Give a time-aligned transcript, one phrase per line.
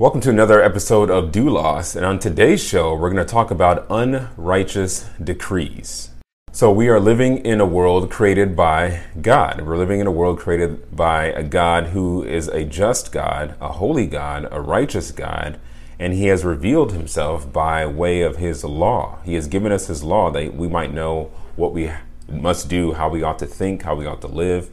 [0.00, 3.86] Welcome to another episode of Doulos, and on today's show, we're going to talk about
[3.90, 6.08] unrighteous decrees.
[6.52, 9.60] So, we are living in a world created by God.
[9.60, 13.72] We're living in a world created by a God who is a just God, a
[13.72, 15.60] holy God, a righteous God,
[15.98, 19.18] and He has revealed Himself by way of His law.
[19.22, 21.92] He has given us His law that we might know what we
[22.26, 24.70] must do, how we ought to think, how we ought to live.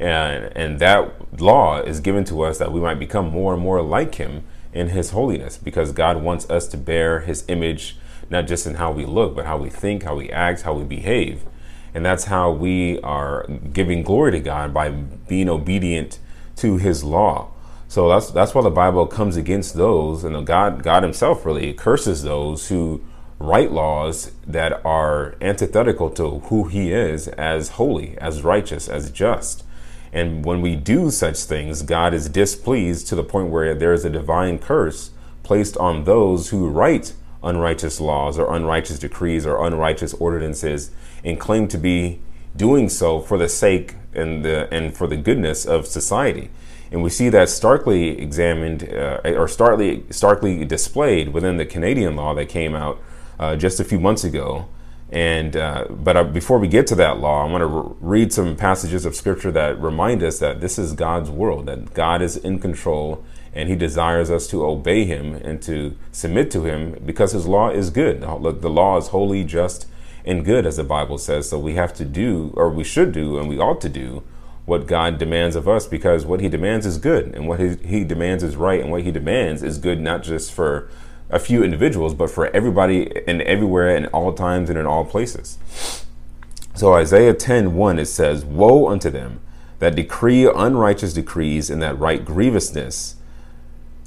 [0.00, 3.80] And, and that law is given to us that we might become more and more
[3.80, 4.42] like Him
[4.74, 7.96] in His holiness because God wants us to bear His image,
[8.28, 10.84] not just in how we look, but how we think, how we act, how we
[10.84, 11.44] behave.
[11.94, 16.18] And that's how we are giving glory to God by being obedient
[16.56, 17.52] to His law.
[17.86, 22.24] So that's that's why the Bible comes against those, and God God Himself really curses
[22.24, 23.04] those who
[23.38, 29.64] write laws that are antithetical to who He is as holy, as righteous, as just.
[30.14, 34.04] And when we do such things, God is displeased to the point where there is
[34.04, 35.10] a divine curse
[35.42, 40.92] placed on those who write unrighteous laws or unrighteous decrees or unrighteous ordinances
[41.24, 42.20] and claim to be
[42.56, 46.48] doing so for the sake and the and for the goodness of society.
[46.92, 52.34] And we see that starkly examined uh, or starkly starkly displayed within the Canadian law
[52.34, 53.00] that came out
[53.40, 54.68] uh, just a few months ago
[55.14, 58.56] and uh, but before we get to that law, I want to re- read some
[58.56, 62.58] passages of scripture that remind us that this is God's world, that God is in
[62.58, 67.46] control, and He desires us to obey Him and to submit to Him because His
[67.46, 68.22] law is good.
[68.22, 69.86] The law is holy, just,
[70.24, 71.48] and good, as the Bible says.
[71.48, 74.24] So we have to do, or we should do, and we ought to do
[74.64, 78.02] what God demands of us because what He demands is good, and what He, he
[78.02, 80.88] demands is right, and what He demands is good not just for
[81.30, 85.58] a few individuals, but for everybody and everywhere and all times and in all places.
[86.74, 89.40] So Isaiah 10 1, it says, Woe unto them
[89.78, 93.16] that decree unrighteous decrees and that write grievousness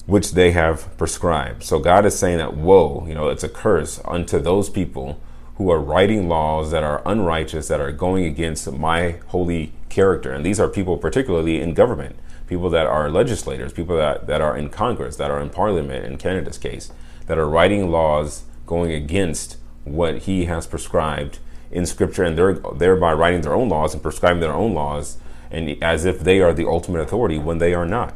[0.06, 1.64] which they have prescribed.
[1.64, 5.20] So God is saying that woe, you know, it's a curse unto those people
[5.56, 10.32] who are writing laws that are unrighteous, that are going against my holy character.
[10.32, 12.16] And these are people particularly in government,
[12.48, 16.18] people that are legislators, people that, that are in Congress, that are in Parliament, in
[16.18, 16.92] Canada's case
[17.28, 21.40] that are writing laws going against what he has prescribed
[21.72, 25.18] in scripture and they're thereby writing their own laws and prescribing their own laws
[25.52, 28.14] and as if they are the ultimate authority when they are not.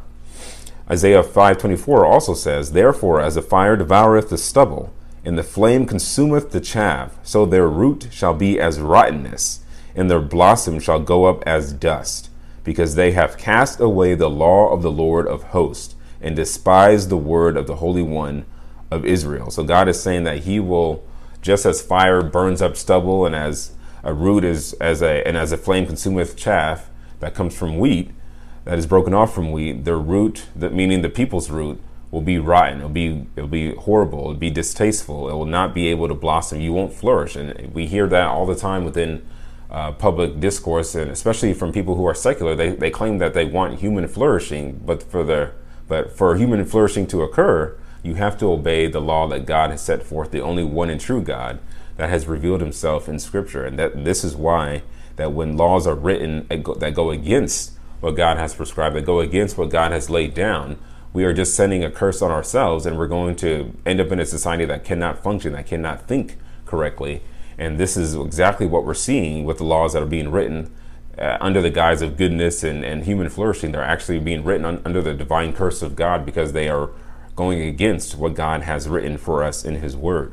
[0.90, 4.90] Isaiah 5:24 also says, "Therefore as a fire devoureth the stubble,
[5.24, 9.60] and the flame consumeth the chaff, so their root shall be as rottenness,
[9.94, 12.28] and their blossom shall go up as dust,
[12.64, 17.16] because they have cast away the law of the Lord of hosts, and despised the
[17.16, 18.44] word of the Holy One
[18.92, 19.50] of Israel.
[19.50, 21.02] So God is saying that He will,
[21.40, 23.72] just as fire burns up stubble, and as
[24.04, 26.88] a root is as a and as a flame consumeth chaff
[27.20, 28.10] that comes from wheat,
[28.64, 32.38] that is broken off from wheat, the root, that meaning the people's root, will be
[32.38, 32.78] rotten.
[32.78, 34.20] It'll be it'll be horrible.
[34.20, 35.28] It'll be distasteful.
[35.28, 36.60] It will not be able to blossom.
[36.60, 39.26] You won't flourish, and we hear that all the time within.
[39.70, 43.46] Uh, public discourse, and especially from people who are secular, they, they claim that they
[43.46, 45.50] want human flourishing, but for the
[45.88, 49.80] but for human flourishing to occur, you have to obey the law that God has
[49.80, 51.60] set forth, the only one and true God
[51.96, 53.64] that has revealed himself in scripture.
[53.64, 54.82] And that this is why
[55.16, 59.56] that when laws are written that go against what God has prescribed, that go against
[59.56, 60.78] what God has laid down,
[61.12, 64.18] we are just sending a curse on ourselves and we're going to end up in
[64.18, 67.22] a society that cannot function, that cannot think correctly.
[67.58, 70.74] And this is exactly what we're seeing with the laws that are being written
[71.18, 73.72] uh, under the guise of goodness and, and human flourishing.
[73.72, 76.90] They're actually being written un- under the divine curse of God because they are
[77.34, 80.32] going against what God has written for us in His Word.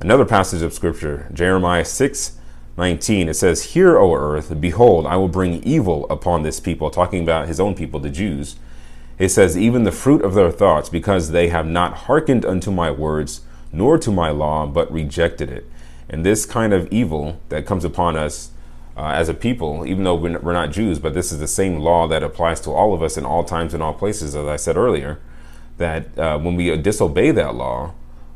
[0.00, 2.36] Another passage of Scripture, Jeremiah 6
[2.76, 7.22] 19, it says, Hear, O earth, behold, I will bring evil upon this people, talking
[7.22, 8.56] about His own people, the Jews.
[9.18, 12.90] It says, Even the fruit of their thoughts, because they have not hearkened unto my
[12.90, 15.66] words, nor to my law, but rejected it.
[16.08, 18.50] And this kind of evil that comes upon us
[18.96, 22.08] uh, as a people, even though we're not Jews, but this is the same law
[22.08, 24.78] that applies to all of us in all times and all places, as I said
[24.78, 25.18] earlier
[25.80, 27.94] that uh, when we disobey that law,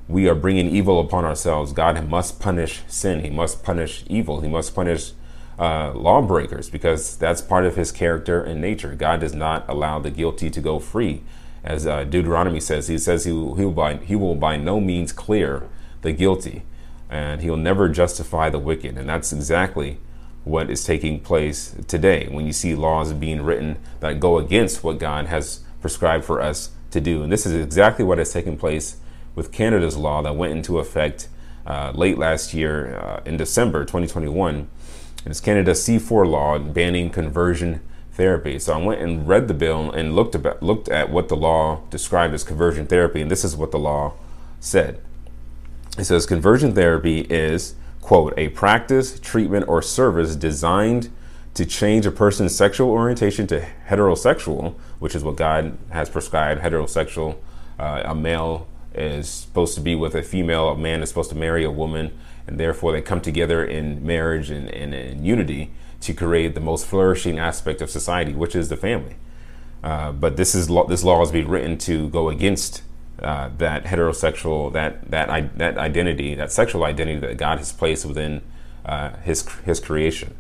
[0.09, 1.73] we are bringing evil upon ourselves.
[1.73, 3.21] God must punish sin.
[3.21, 4.41] He must punish evil.
[4.41, 5.13] He must punish
[5.59, 8.95] uh, lawbreakers because that's part of his character and nature.
[8.95, 11.23] God does not allow the guilty to go free.
[11.63, 14.81] As uh, Deuteronomy says, he says he will, he, will by, he will by no
[14.81, 15.69] means clear
[16.01, 16.63] the guilty
[17.11, 18.97] and he'll never justify the wicked.
[18.97, 19.99] And that's exactly
[20.45, 24.99] what is taking place today when you see laws being written that go against what
[24.99, 27.23] God has prescribed for us to do.
[27.23, 28.97] And this is exactly what has taken place
[29.35, 31.29] with Canada's law that went into effect
[31.67, 34.55] uh, late last year uh, in December 2021.
[34.55, 34.69] And
[35.27, 37.81] it's Canada's C4 law banning conversion
[38.13, 38.59] therapy.
[38.59, 41.81] So I went and read the bill and looked about looked at what the law
[41.91, 44.15] described as conversion therapy, and this is what the law
[44.61, 45.01] said.
[45.99, 51.11] It says conversion therapy is quote a practice, treatment, or service designed
[51.55, 56.61] to change a person's sexual orientation to heterosexual, which is what God has prescribed.
[56.61, 57.37] Heterosexual,
[57.79, 61.37] uh, a male is supposed to be with a female, a man is supposed to
[61.37, 62.17] marry a woman,
[62.47, 66.87] and therefore they come together in marriage and, and in unity to create the most
[66.87, 69.17] flourishing aspect of society, which is the family.
[69.83, 72.83] Uh, but this is this law has been written to go against
[73.21, 78.43] uh, that heterosexual that that that identity, that sexual identity that God has placed within
[78.85, 80.35] uh, his his creation.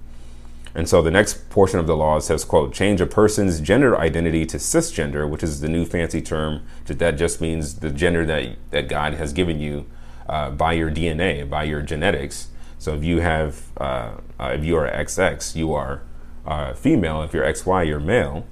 [0.74, 4.44] And so the next portion of the law says, quote, change a person's gender identity
[4.46, 8.88] to cisgender, which is the new fancy term that just means the gender that, that
[8.88, 9.86] God has given you
[10.28, 12.48] uh, by your DNA, by your genetics.
[12.78, 16.02] So if you have, uh, uh, if you are XX, you are
[16.44, 17.22] uh, female.
[17.22, 18.44] If you're XY, you're male.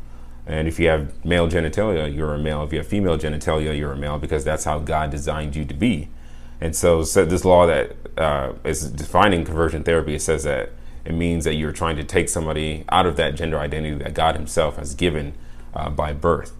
[0.47, 2.63] And if you have male genitalia, you're a male.
[2.65, 5.75] If you have female genitalia, you're a male because that's how God designed you to
[5.75, 6.09] be.
[6.61, 10.71] And so, so this law that uh, is defining conversion therapy, it says that
[11.05, 14.35] it means that you're trying to take somebody out of that gender identity that God
[14.35, 15.35] Himself has given
[15.75, 16.53] uh, by birth.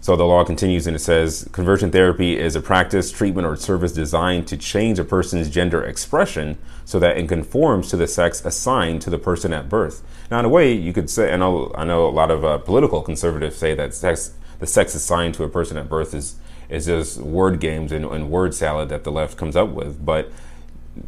[0.00, 3.92] So the law continues and it says conversion therapy is a practice, treatment, or service
[3.92, 9.02] designed to change a person's gender expression so that it conforms to the sex assigned
[9.02, 10.04] to the person at birth.
[10.30, 12.58] Now, in a way, you could say, I know, I know a lot of uh,
[12.58, 16.36] political conservatives say that sex, the sex assigned to a person at birth is
[16.68, 20.04] is just word games and, and word salad that the left comes up with.
[20.04, 20.30] But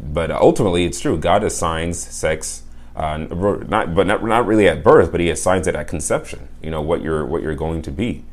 [0.00, 1.18] but ultimately, it's true.
[1.18, 2.62] God assigns sex,
[2.96, 6.48] uh, not but not not really at birth, but He assigns it at conception.
[6.62, 8.24] You know what you're what you're going to be,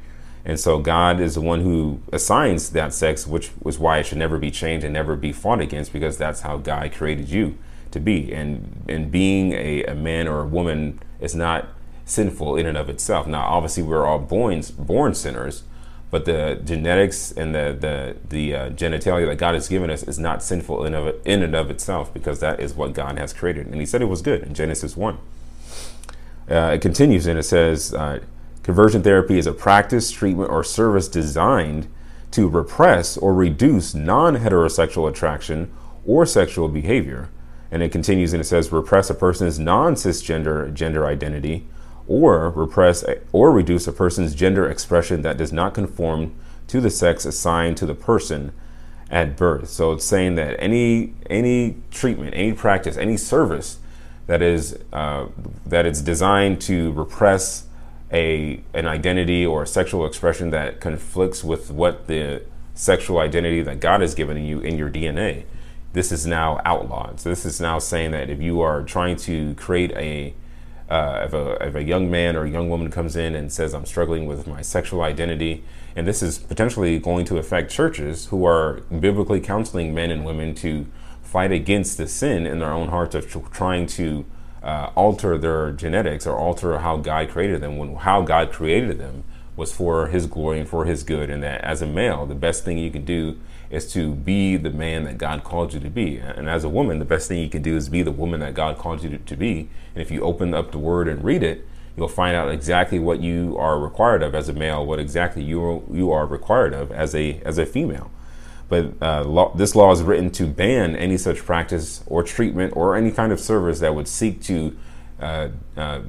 [0.44, 4.18] and so God is the one who assigns that sex, which was why it should
[4.18, 7.58] never be changed and never be fought against, because that's how God created you
[7.92, 8.34] to be.
[8.34, 11.68] And and being a, a man or a woman is not
[12.06, 13.28] sinful in and of itself.
[13.28, 15.64] Now, obviously, we're all born born sinners
[16.12, 20.20] but the genetics and the the the uh, genitalia that God has given us is
[20.20, 23.68] not sinful in of in and of itself because that is what God has created,
[23.68, 25.18] and He said it was good in Genesis one.
[26.50, 28.20] Uh, it continues and it says, uh,
[28.62, 31.88] conversion therapy is a practice, treatment, or service designed
[32.30, 35.72] to repress or reduce non-heterosexual attraction
[36.06, 37.30] or sexual behavior.
[37.72, 41.66] And it continues and it says, repress a person's non-cisgender gender identity
[42.08, 46.34] or repress or reduce a person's gender expression that does not conform
[46.68, 48.52] to the sex assigned to the person
[49.10, 49.70] at birth.
[49.70, 53.80] So it's saying that any any treatment, any practice, any service
[54.28, 55.28] that is uh,
[55.66, 57.68] that is designed to repress
[58.12, 62.44] a an identity or a sexual expression that conflicts with what the
[62.74, 65.46] sexual identity that God has given you in your DNA.
[65.94, 67.22] This is now outlawed.
[67.22, 70.34] So this is now saying that if you are trying to create a
[70.90, 73.74] uh, if, a, if a young man or a young woman comes in and says,
[73.74, 75.64] I'm struggling with my sexual identity,
[75.96, 80.54] and this is potentially going to affect churches who are biblically counseling men and women
[80.56, 80.86] to
[81.24, 84.26] fight against the sin in their own hearts of tr- trying to
[84.62, 89.24] uh, alter their genetics or alter how God created them when how God created them
[89.56, 92.64] was for his glory and for his good and that as a male the best
[92.64, 93.38] thing you can do
[93.70, 96.18] is to be the man that God called you to be.
[96.18, 98.54] And as a woman, the best thing you can do is be the woman that
[98.54, 99.70] God called you to, be.
[99.94, 101.68] And if you open up the word and read it,
[101.98, 105.84] you'll find out exactly what you are required of as a male, what exactly you
[105.92, 108.12] you are required of as a as a female.
[108.68, 112.96] But uh, law, this law is written to ban any such practice or treatment or
[112.96, 114.76] any kind of service that would seek to
[115.20, 116.02] uh, uh,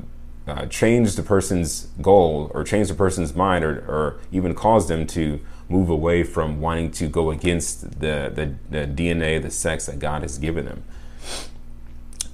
[0.47, 5.07] uh change the person's goal or change the person's mind or, or even cause them
[5.07, 9.99] to move away from wanting to go against the, the, the DNA, the sex that
[9.99, 10.85] God has given them,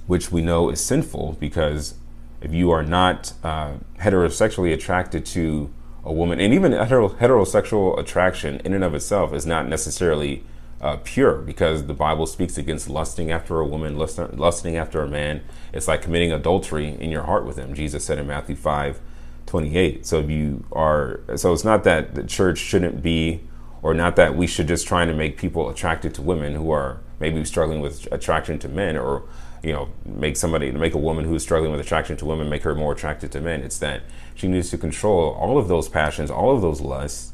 [0.07, 1.95] which we know is sinful because
[2.41, 8.59] if you are not uh, heterosexually attracted to a woman, and even hetero- heterosexual attraction
[8.65, 10.43] in and of itself is not necessarily
[10.83, 15.07] uh, pure because the Bible speaks against lusting after a woman, lust- lusting after a
[15.07, 15.41] man.
[15.71, 17.73] It's like committing adultery in your heart with him.
[17.73, 18.99] Jesus said in Matthew 5
[19.45, 20.05] 28.
[20.05, 23.41] So if you are, so it's not that the church shouldn't be,
[23.81, 26.99] or not that we should just try to make people attracted to women who are
[27.19, 29.23] maybe struggling with attraction to men, or
[29.61, 32.75] you know, make somebody, make a woman who's struggling with attraction to women, make her
[32.75, 33.61] more attracted to men.
[33.61, 34.01] It's that
[34.35, 37.32] she needs to control all of those passions, all of those lusts,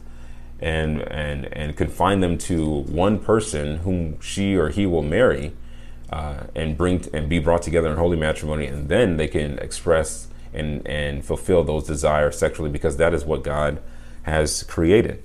[0.61, 5.53] and and and confine them to one person whom she or he will marry,
[6.11, 10.27] uh, and bring and be brought together in holy matrimony, and then they can express
[10.53, 13.81] and, and fulfill those desires sexually because that is what God
[14.23, 15.23] has created.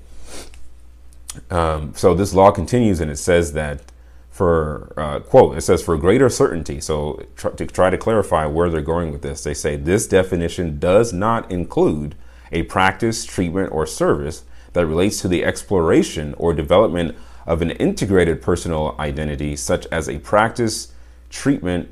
[1.49, 3.81] Um, so this law continues and it says that
[4.29, 8.69] for uh, quote it says for greater certainty so try, to try to clarify where
[8.69, 12.15] they're going with this they say this definition does not include
[12.53, 17.15] a practice treatment or service that relates to the exploration or development
[17.47, 20.93] of an integrated personal identity such as a practice
[21.29, 21.89] treatment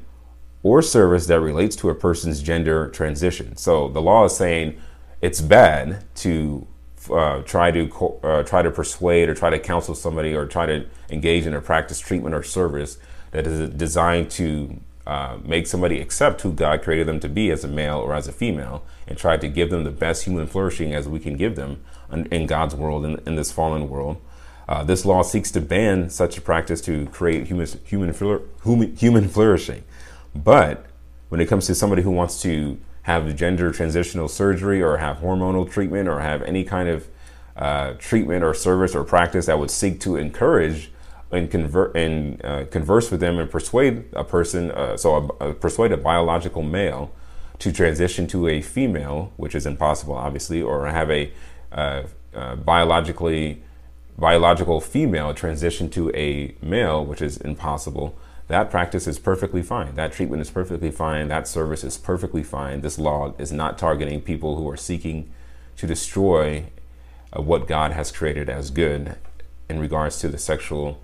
[0.62, 3.58] or service that relates to a person's gender transition.
[3.58, 4.80] So the law is saying
[5.22, 6.68] it's bad to
[7.12, 10.86] uh, try to uh, try to persuade or try to counsel somebody or try to
[11.10, 12.98] engage in a practice, treatment, or service
[13.32, 17.64] that is designed to uh, make somebody accept who God created them to be as
[17.64, 20.94] a male or as a female, and try to give them the best human flourishing
[20.94, 21.84] as we can give them
[22.32, 24.22] in God's world, in, in this fallen world.
[24.68, 28.14] Uh, this law seeks to ban such a practice to create human, human,
[28.64, 29.84] human, human flourishing.
[30.34, 30.86] But
[31.30, 35.70] when it comes to somebody who wants to have gender transitional surgery or have hormonal
[35.70, 37.08] treatment or have any kind of
[37.58, 40.92] uh, treatment or service or practice that would seek to encourage
[41.34, 45.54] and convert and uh, converse with them and persuade a person, uh, so a, a,
[45.54, 47.12] persuade a biological male
[47.60, 51.32] to transition to a female, which is impossible, obviously, or have a
[51.72, 53.62] uh, uh, biologically
[54.18, 58.16] biological female transition to a male, which is impossible
[58.48, 59.96] that practice is perfectly fine.
[59.96, 61.28] That treatment is perfectly fine.
[61.30, 62.82] That service is perfectly fine.
[62.82, 65.32] This law is not targeting people who are seeking
[65.78, 66.66] to destroy
[67.32, 69.16] uh, what God has created as good
[69.70, 71.02] in regards to the sexual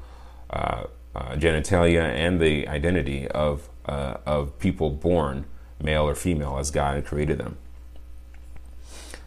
[0.49, 0.83] uh,
[1.15, 5.45] uh, genitalia and the identity of, uh, of people born
[5.81, 7.57] male or female as God created them.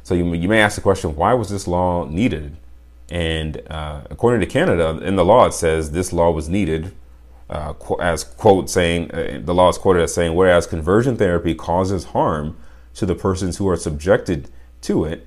[0.02, 2.56] So you, you may ask the question, why was this law needed?
[3.08, 6.92] And uh, according to Canada, in the law, it says this law was needed
[7.52, 9.08] uh, as quote saying
[9.44, 12.56] the law is quoted as saying whereas conversion therapy causes harm
[12.94, 14.48] to the persons who are subjected
[14.80, 15.26] to it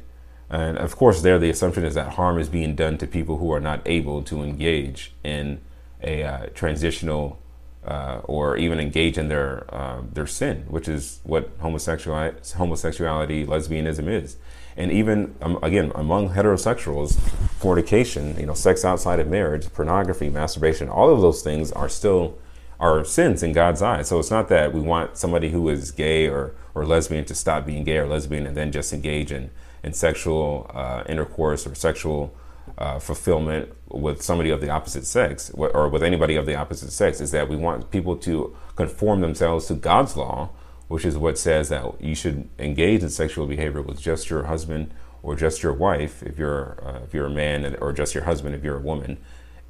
[0.50, 3.52] and of course there the assumption is that harm is being done to people who
[3.52, 5.62] are not able to engage in
[6.06, 7.38] a uh, transitional
[7.86, 14.08] uh, or even engage in their uh, their sin which is what homosexuality homosexuality lesbianism
[14.08, 14.38] is.
[14.78, 17.20] And even um, again among heterosexuals
[17.60, 22.38] fornication you know sex outside of marriage pornography masturbation all of those things are still
[22.80, 24.08] are sins in god's eyes.
[24.08, 27.66] So it's not that we want somebody who is gay or or lesbian to stop
[27.66, 29.50] being gay or lesbian and then just engage in
[29.84, 32.34] in sexual uh, intercourse or sexual
[32.78, 37.22] uh, fulfillment with somebody of the opposite sex or with anybody of the opposite sex
[37.22, 40.50] is that we want people to conform themselves to god's law
[40.88, 44.92] which is what says that you should engage in sexual behavior with just your husband
[45.24, 48.54] or just your wife if you're uh, if you're a man or just your husband
[48.54, 49.18] if you're a woman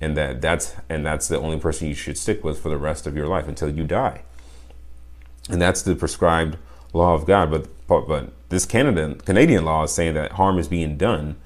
[0.01, 3.07] and that that's and that's the only person you should stick with for the rest
[3.07, 4.21] of your life until you die.
[5.50, 6.57] And that's the prescribed
[6.93, 10.67] law of God but but, but this Canada Canadian law is saying that harm is
[10.67, 11.38] being done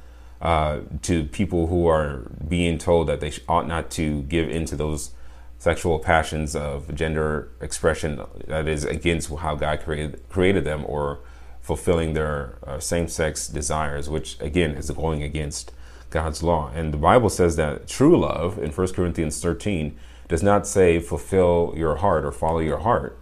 [0.41, 5.11] uh, to people who are being told that they ought not to give into those
[5.57, 11.19] sexual passions of gender expression that is against how God created created them or
[11.61, 15.73] fulfilling their uh, same-sex desires which again is going against
[16.09, 16.71] God's law.
[16.73, 19.95] And the Bible says that true love in 1 Corinthians 13
[20.27, 23.19] does not say fulfill your heart or follow your heart.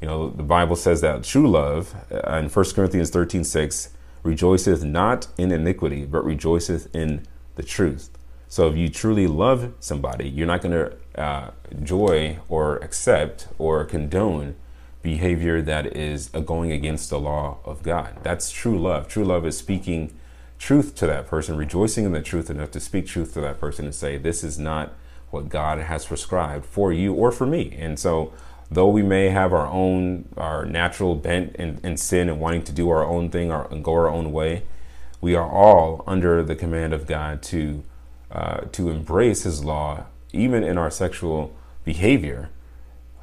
[0.00, 3.88] You know the Bible says that true love uh, in 1 Corinthians 13 6
[4.22, 8.10] rejoiceth not in iniquity but rejoiceth in the truth
[8.50, 11.52] so if you truly love somebody, you're not going to uh,
[11.84, 14.56] joy or accept or condone
[15.02, 18.16] behavior that is going against the law of God.
[18.24, 19.06] That's true love.
[19.06, 20.18] True love is speaking
[20.58, 23.84] truth to that person, rejoicing in the truth enough to speak truth to that person
[23.84, 24.94] and say, this is not
[25.30, 27.76] what God has prescribed for you or for me.
[27.78, 28.32] And so,
[28.70, 32.72] though we may have our own, our natural bent and, in sin and wanting to
[32.72, 34.62] do our own thing or, and go our own way,
[35.20, 37.82] we are all under the command of God to
[38.30, 42.50] uh, to embrace His law, even in our sexual behavior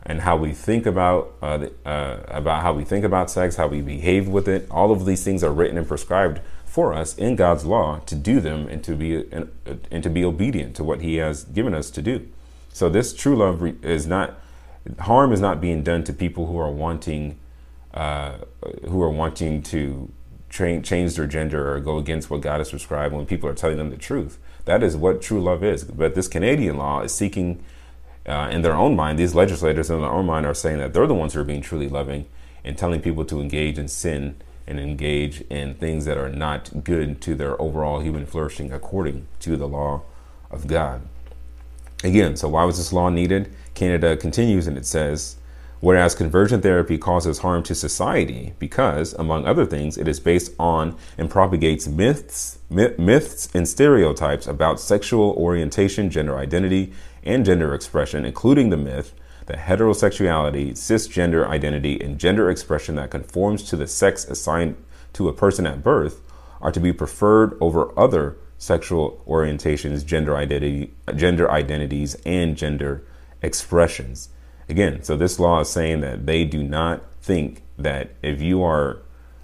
[0.08, 3.82] and how we think about uh, uh, about how we think about sex, how we
[3.82, 4.66] behave with it.
[4.72, 8.39] All of these things are written and prescribed for us in God's law to do
[8.39, 9.51] them and to be and,
[9.92, 12.27] and to be obedient to what He has given us to do.
[12.72, 14.39] So this true love is not
[15.00, 17.38] harm is not being done to people who are wanting
[17.94, 18.38] uh,
[18.88, 20.12] who are wanting to
[20.50, 23.77] tra- change their gender or go against what God has prescribed when people are telling
[23.77, 24.38] them the truth.
[24.65, 25.84] That is what true love is.
[25.84, 27.63] But this Canadian law is seeking,
[28.27, 31.08] uh, in their own mind, these legislators in their own mind are saying that they're
[31.08, 32.25] the ones who are being truly loving
[32.63, 34.36] and telling people to engage in sin
[34.67, 39.56] and engage in things that are not good to their overall human flourishing according to
[39.56, 40.01] the law
[40.51, 41.01] of God.
[42.03, 43.51] Again, so why was this law needed?
[43.77, 45.36] Canada continues and it says,
[45.79, 50.98] Whereas conversion therapy causes harm to society because, among other things, it is based on
[51.19, 56.91] and propagates myths, myths and stereotypes about sexual orientation, gender identity,
[57.24, 59.13] and gender expression, including the myth
[59.46, 64.75] that heterosexuality, cisgender identity, and gender expression that conforms to the sex assigned
[65.13, 66.22] to a person at birth
[66.60, 73.03] are to be preferred over other sexual orientations, gender identity, gender identities, and gender
[73.41, 74.29] expressions.
[74.70, 79.00] Again, so this law is saying that they do not think that if you are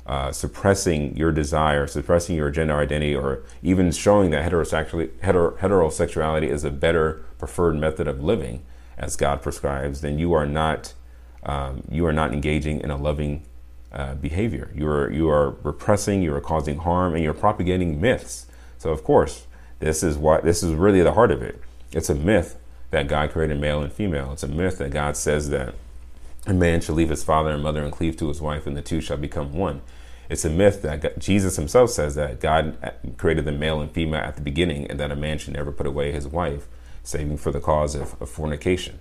[0.05, 6.47] uh, suppressing your desire, suppressing your gender identity, or even showing that heterosexuality, heter- heterosexuality
[6.49, 8.63] is a better preferred method of living,
[8.97, 10.93] as God prescribes, then you are not
[11.43, 13.43] um, you are not engaging in a loving
[13.91, 14.71] uh, behavior.
[14.73, 18.45] You are you are repressing, you are causing harm, and you're propagating myths.
[18.77, 19.47] So of course,
[19.79, 21.61] this is what this is really the heart of it.
[21.91, 22.57] It's a myth
[22.93, 24.31] that God created male and female.
[24.33, 25.73] It's a myth that God says that
[26.45, 28.83] a man shall leave his father and mother and cleave to his wife, and the
[28.83, 29.81] two shall become one.
[30.29, 32.77] It's a myth that God, Jesus himself says that God
[33.17, 35.87] created the male and female at the beginning, and that a man should never put
[35.87, 36.67] away his wife,
[37.03, 38.99] saving for the cause of, of fornication.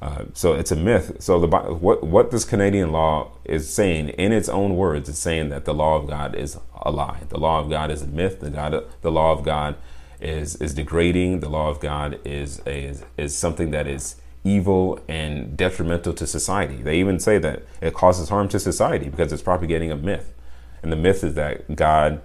[0.00, 1.16] Uh, so it's a myth.
[1.18, 5.48] So the what what this Canadian law is saying in its own words is saying
[5.48, 7.22] that the law of God is a lie.
[7.30, 8.38] The law of God is a myth.
[8.38, 9.74] The God the law of God
[10.20, 11.40] is is degrading.
[11.40, 16.76] The law of God is is is something that is evil and detrimental to society.
[16.76, 20.34] They even say that it causes harm to society because it's propagating a myth.
[20.82, 22.20] And the myth is that God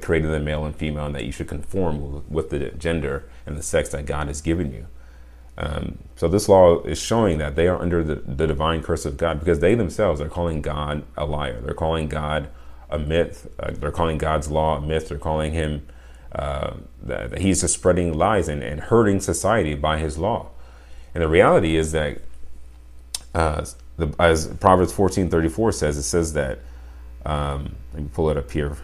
[0.00, 3.62] created the male and female and that you should conform with the gender and the
[3.62, 4.86] sex that God has given you.
[5.58, 9.18] Um, so this law is showing that they are under the, the divine curse of
[9.18, 11.60] God because they themselves are calling God a liar.
[11.60, 12.48] They're calling God
[12.88, 13.50] a myth.
[13.58, 15.10] Uh, they're calling God's law a myth.
[15.10, 15.86] They're calling him
[16.32, 20.48] uh, that, he's just spreading lies and, and, hurting society by his law.
[21.14, 22.20] And the reality is that,
[23.34, 23.64] uh,
[23.96, 26.60] the, as Proverbs fourteen thirty four says, it says that.
[27.26, 28.76] Um, let me pull it up here.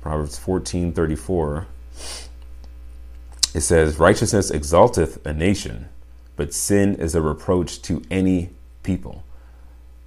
[0.00, 1.66] Proverbs fourteen thirty four.
[3.54, 5.88] It says, Righteousness exalteth a nation,
[6.36, 8.50] but sin is a reproach to any
[8.82, 9.24] people.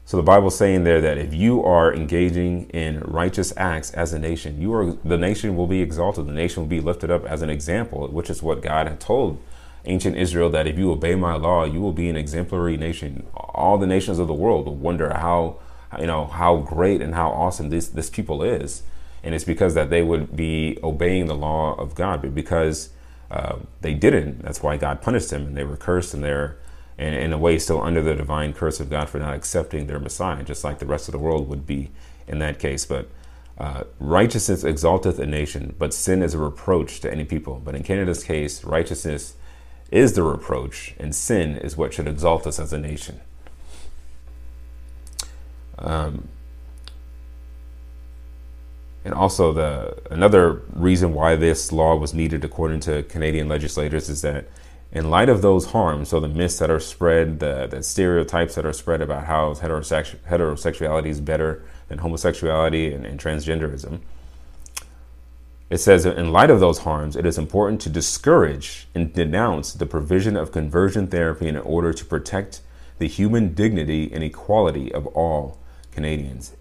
[0.05, 4.19] So the Bible's saying there that if you are engaging in righteous acts as a
[4.19, 6.27] nation, you are the nation will be exalted.
[6.27, 9.41] The nation will be lifted up as an example, which is what God had told
[9.85, 13.25] ancient Israel that if you obey my law, you will be an exemplary nation.
[13.35, 15.57] All the nations of the world will wonder how
[15.99, 18.83] you know how great and how awesome this this people is.
[19.23, 22.89] And it's because that they would be obeying the law of God, but because
[23.31, 24.43] uh, they didn't.
[24.43, 26.57] That's why God punished them, and they were cursed, and they're,
[26.97, 29.99] in, in a way, still under the divine curse of God for not accepting their
[29.99, 31.91] Messiah, just like the rest of the world would be
[32.27, 32.85] in that case.
[32.85, 33.09] But
[33.57, 37.61] uh, righteousness exalteth a nation, but sin is a reproach to any people.
[37.63, 39.35] But in Canada's case, righteousness
[39.91, 43.21] is the reproach, and sin is what should exalt us as a nation.
[45.77, 46.29] Um,
[49.03, 54.21] and also, the another reason why this law was needed, according to Canadian legislators, is
[54.23, 54.47] that
[54.95, 58.65] in light of those harms, so the myths that are spread, the, the stereotypes that
[58.65, 63.99] are spread about how heterosexu- heterosexuality is better than homosexuality and, and transgenderism,
[65.69, 69.85] it says, in light of those harms, it is important to discourage and denounce the
[69.85, 72.61] provision of conversion therapy in order to protect
[72.97, 75.57] the human dignity and equality of all
[75.91, 76.53] Canadians.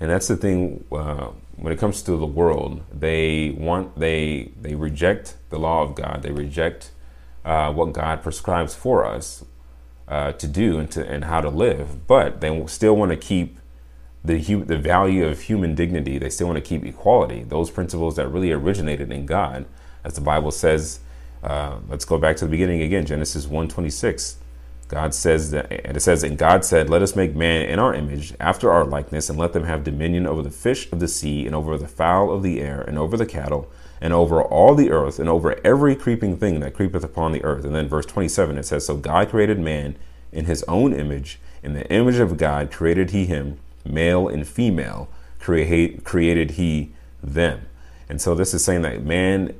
[0.00, 4.74] And that's the thing uh, when it comes to the world, they want they they
[4.74, 6.22] reject the law of God.
[6.22, 6.91] They reject
[7.44, 9.44] uh, what God prescribes for us
[10.08, 12.06] uh, to do and to and how to live.
[12.06, 13.58] But they still want to keep
[14.24, 16.18] the the value of human dignity.
[16.18, 17.42] They still want to keep equality.
[17.42, 19.66] Those principles that really originated in God,
[20.04, 21.00] as the Bible says.
[21.42, 23.04] Uh, let's go back to the beginning again.
[23.04, 24.36] Genesis one twenty six.
[24.92, 27.94] God says that, and it says, and God said, Let us make man in our
[27.94, 31.46] image, after our likeness, and let them have dominion over the fish of the sea,
[31.46, 33.70] and over the fowl of the air, and over the cattle,
[34.02, 37.64] and over all the earth, and over every creeping thing that creepeth upon the earth.
[37.64, 39.94] And then verse 27, it says, So God created man
[40.32, 45.08] in his own image, in the image of God created he him, male and female
[45.38, 47.66] create, created he them.
[48.08, 49.54] And so this is saying that man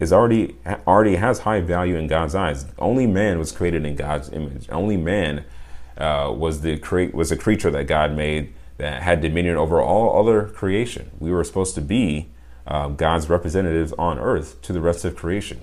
[0.00, 0.56] is already
[0.88, 2.66] already has high value in God's eyes.
[2.76, 4.66] Only man was created in God's image.
[4.70, 5.44] Only man
[5.96, 10.18] uh, was the create was a creature that God made that had dominion over all
[10.18, 11.12] other creation.
[11.20, 12.30] We were supposed to be
[12.66, 15.62] uh, God's representatives on earth to the rest of creation,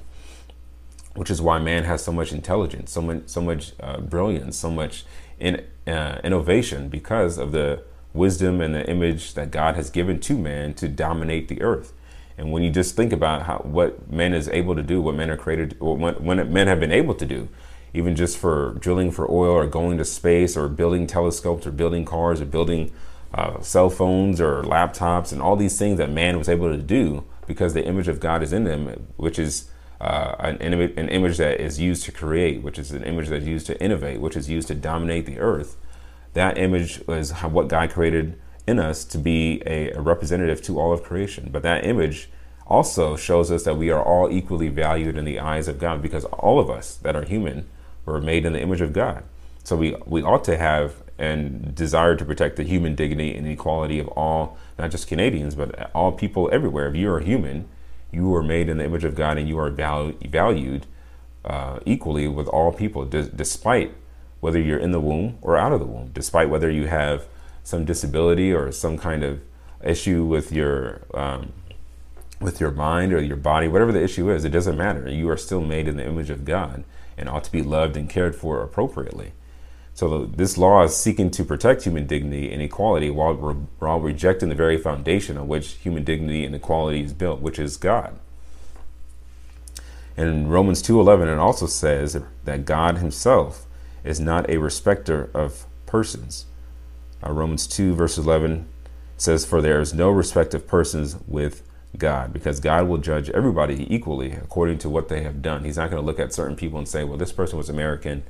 [1.16, 4.70] which is why man has so much intelligence, so much so much uh, brilliance, so
[4.70, 5.06] much
[5.40, 7.84] in, uh, innovation because of the
[8.14, 11.94] wisdom and the image that God has given to man to dominate the earth.
[12.38, 15.30] And when you just think about how what men is able to do, what men
[15.30, 17.50] are created, what when men have been able to do,
[17.94, 22.06] even just for drilling for oil or going to space or building telescopes or building
[22.06, 22.92] cars or building
[23.34, 27.24] uh, cell phones or laptops and all these things that man was able to do
[27.46, 31.60] because the image of God is in them, which is uh, an, an image that
[31.60, 34.50] is used to create, which is an image that is used to innovate, which is
[34.50, 35.78] used to dominate the earth.
[36.34, 40.80] That image is how, what God created in us to be a, a representative to
[40.80, 41.50] all of creation.
[41.52, 42.30] But that image
[42.68, 46.26] also shows us that we are all equally valued in the eyes of God because
[46.26, 47.68] all of us that are human
[48.06, 49.24] were made in the image of God.
[49.64, 54.00] So we, we ought to have and desire to protect the human dignity and equality
[54.00, 56.88] of all, not just Canadians, but all people everywhere.
[56.88, 57.68] If you are human,
[58.12, 60.86] you are made in the image of God and you are valued
[61.44, 63.94] uh, equally with all people, d- despite
[64.40, 67.26] whether you're in the womb or out of the womb, despite whether you have
[67.64, 69.42] some disability or some kind of
[69.84, 71.54] issue with your um,
[72.40, 75.10] with your mind or your body, whatever the issue is, it doesn't matter.
[75.10, 76.84] You are still made in the image of God
[77.18, 79.32] and ought to be loved and cared for appropriately.
[79.98, 84.50] So this law is seeking to protect human dignity and equality while, re- while rejecting
[84.50, 88.20] the very foundation on which human dignity and equality is built, which is God.
[90.16, 93.66] And in Romans 2:11 it also says that God himself
[94.04, 96.46] is not a respecter of persons.
[97.26, 98.68] Uh, Romans 2 verse 11
[99.18, 101.64] says for there is no respect of persons with
[101.98, 105.64] God because God will judge everybody equally according to what they have done.
[105.64, 108.26] He's not going to look at certain people and say, well, this person was American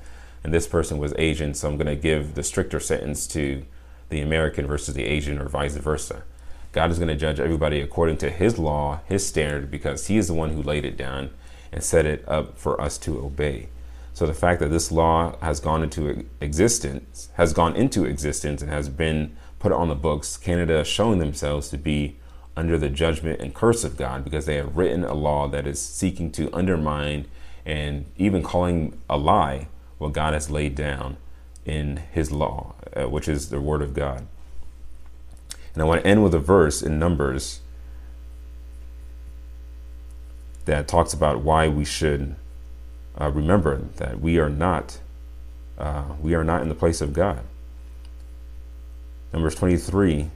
[0.47, 3.65] and this person was Asian, so I'm going to give the stricter sentence to
[4.07, 6.23] the American versus the Asian or vice versa.
[6.71, 10.29] God is going to judge everybody according to his law, his standard, because he is
[10.29, 11.31] the one who laid it down
[11.69, 13.67] and set it up for us to obey.
[14.13, 18.71] So the fact that this law has gone into existence, has gone into existence and
[18.71, 22.15] has been put on the books, Canada showing themselves to be
[22.55, 25.81] under the judgment and curse of God because they have written a law that is
[25.81, 27.25] seeking to undermine
[27.65, 31.17] and even calling a lie what God has laid down
[31.65, 34.27] in His law, uh, which is the Word of God.
[35.73, 37.61] And I want to end with a verse in Numbers
[40.65, 42.35] that talks about why we should
[43.19, 44.99] uh, remember that we are not
[45.77, 47.41] uh, we are not in the place of God.
[49.31, 50.31] Numbers 23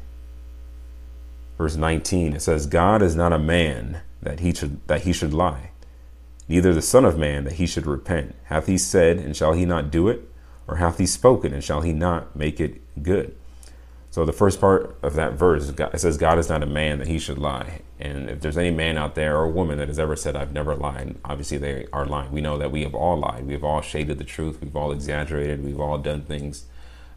[1.58, 5.34] verse 19 it says god is not a man that he should that he should
[5.34, 5.71] lie
[6.52, 8.36] neither the son of man that he should repent.
[8.44, 10.30] Hath he said and shall he not do it?
[10.68, 13.38] Or hath he spoken and shall he not make it good?
[14.10, 17.08] So the first part of that verse it says god is not a man that
[17.08, 17.84] he should lie.
[18.02, 20.76] And if there's any man out there or woman that has ever said i've never
[20.76, 22.34] lied obviously they are lying.
[22.34, 23.48] We know that we have all lied.
[23.48, 24.60] We've all shaded the truth.
[24.60, 25.64] We've all exaggerated.
[25.64, 26.66] We've all done things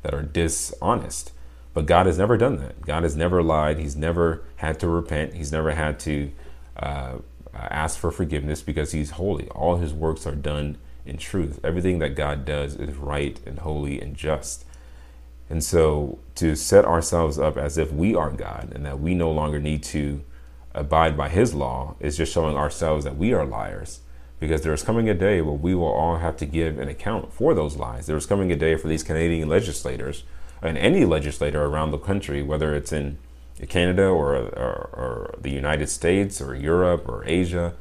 [0.03, 1.33] that are dishonest.
[1.73, 2.83] But God has never done that.
[2.83, 3.81] God has never lied.
[3.81, 5.35] He's never had to repent.
[5.35, 6.31] He's never had to
[6.77, 7.17] uh,
[7.55, 9.49] ask for forgiveness because He's holy.
[9.49, 11.61] All His works are done in truth.
[11.63, 14.65] Everything that God does is right and holy and just.
[15.51, 19.31] And so to set ourselves up as if we are God and that we no
[19.31, 20.23] longer need to
[20.75, 24.01] abide by His law is just showing ourselves that we are liars.
[24.41, 27.55] Because there's coming a day where we will all have to give an account for
[27.55, 28.07] those lies.
[28.07, 30.25] There's coming a day for these Canadian legislators
[30.61, 33.19] and any legislator around the country, whether it's in
[33.69, 37.75] Canada or, or, or, the United States or Europe or Asia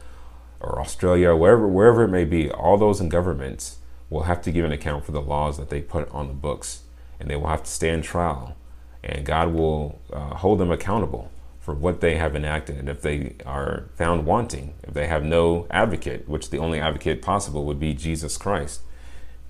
[0.60, 3.78] or Australia, wherever, wherever it may be, all those in governments
[4.10, 6.84] will have to give an account for the laws that they put on the books
[7.20, 8.56] and they will have to stand trial.
[9.04, 12.78] And God will uh, hold them accountable for what they have enacted.
[12.78, 17.22] And if they are found wanting, if they have no advocate, which the only advocate
[17.22, 18.82] possible would be Jesus Christ,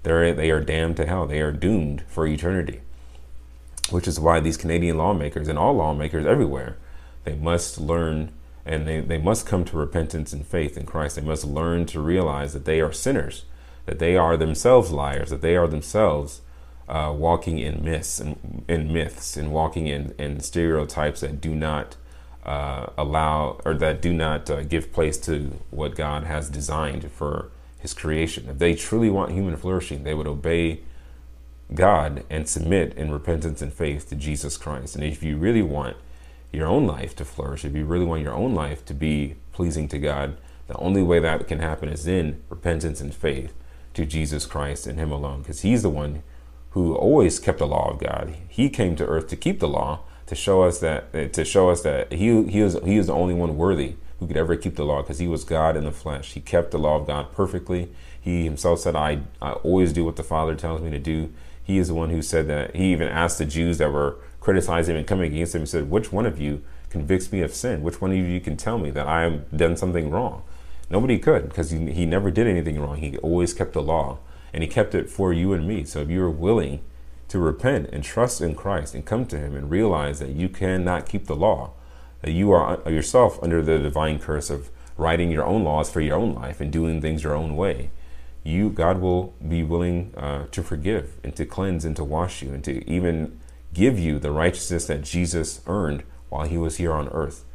[0.04, 1.28] they're, they are damned to hell.
[1.28, 2.82] They are doomed for eternity
[3.94, 6.78] which is why these Canadian lawmakers and all lawmakers everywhere,
[7.24, 8.32] they must learn
[8.66, 11.16] and they, they must come to repentance and faith in Christ.
[11.16, 13.46] They must learn to realize that they are sinners,
[13.86, 16.42] that they are themselves liars, that they are themselves
[16.88, 21.96] uh, walking in myths and in myths and walking in, in stereotypes that do not
[22.46, 27.52] uh, allow or that do not uh, give place to what God has designed for
[27.80, 28.50] His creation.
[28.50, 30.82] If they truly want human flourishing, they would obey
[31.76, 34.96] God and submit in repentance and faith to Jesus Christ.
[34.96, 35.98] And if you really want
[36.52, 39.88] your own life to flourish, if you really want your own life to be pleasing
[39.90, 43.54] to God, the only way that can happen is in repentance and faith
[43.96, 46.24] to Jesus Christ and Him alone, because He's the one
[46.72, 48.36] who always kept the law of God.
[48.48, 51.82] He came to earth to keep the law, to show us that to show us
[51.82, 54.86] that He He is He is the only one worthy who could ever keep the
[54.86, 56.34] law, because He was God in the flesh.
[56.34, 57.92] He kept the law of God perfectly.
[58.20, 61.32] He Himself said, "I I always do what the Father tells me to do."
[61.64, 62.76] He is the one who said that.
[62.76, 65.90] He even asked the Jews that were criticizing him and coming against him, he said,
[65.90, 67.82] Which one of you convicts me of sin?
[67.82, 70.44] Which one of you can tell me that I have done something wrong?
[70.90, 72.98] Nobody could because he, he never did anything wrong.
[72.98, 74.20] He always kept the law.
[74.54, 75.86] and He kept it for you and me.
[75.86, 76.82] So if you are willing
[77.30, 81.08] to repent and trust in Christ and come to Him and realize that you cannot
[81.08, 81.72] keep the law,
[82.22, 86.02] that you are uh, yourself under the divine curse of writing your own laws for
[86.02, 87.90] your own life and doing things your own way,
[88.44, 92.54] you God will be willing uh, to forgive and to cleanse and to wash you
[92.54, 93.40] and to even
[93.74, 97.46] give you the righteousness that Jesus earned while he was here on earth.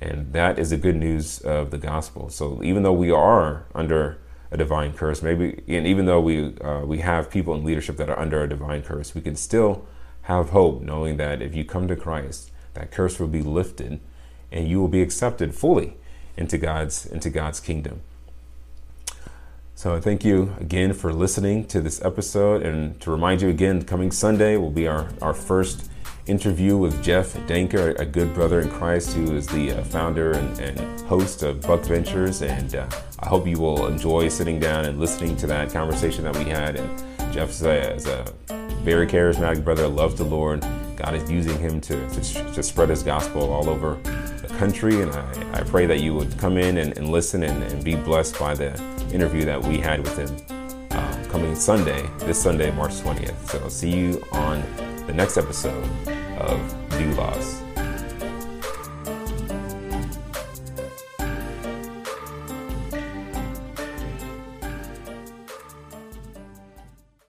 [0.00, 2.30] And that is the good news of the gospel.
[2.30, 4.18] So even though we are under
[4.50, 8.08] a divine curse, maybe, and even though we uh, we have people in leadership that
[8.08, 9.86] are under a divine curse, we can still
[10.22, 14.00] have hope, knowing that if you come to Christ, that curse will be lifted,
[14.50, 15.96] and you will be accepted fully
[16.36, 18.00] into God's into God's kingdom.
[19.80, 22.66] So thank you again for listening to this episode.
[22.66, 25.90] And to remind you again, coming Sunday will be our, our first
[26.26, 30.58] interview with Jeff Danker, a good brother in Christ who is the uh, founder and,
[30.58, 32.42] and, host of Buck Ventures.
[32.42, 32.86] And uh,
[33.20, 36.76] I hope you will enjoy sitting down and listening to that conversation that we had.
[36.76, 38.34] And Jeff is a, is a
[38.82, 40.60] very charismatic brother, loves the Lord.
[40.94, 43.94] God is using him to, to, to spread his gospel all over
[44.42, 45.00] the country.
[45.00, 47.94] And I, I pray that you would come in and, and listen and, and be
[47.94, 50.36] blessed by the interview that we had with him
[50.90, 53.48] uh, coming Sunday, this Sunday, March 20th.
[53.48, 54.62] So I'll see you on
[55.06, 55.84] the next episode
[56.38, 56.58] of
[56.90, 57.59] Do Doulos.